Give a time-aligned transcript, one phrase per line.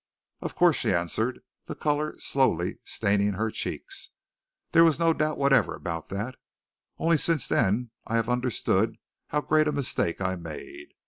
[0.39, 4.09] "Of course," she answered, the color slowly staining her cheeks.
[4.71, 6.37] "There was no doubt whatever about that.
[6.97, 10.95] Only since then I have understood how great a mistake I made.